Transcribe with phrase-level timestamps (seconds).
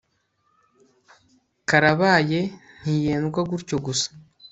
[1.67, 2.39] karabaye
[2.79, 4.09] ntiyendwa gutyo gusa